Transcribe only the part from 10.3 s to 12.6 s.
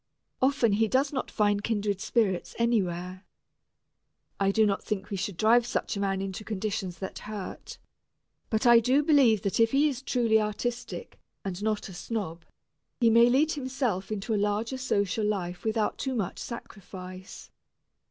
artistic, and not a snob,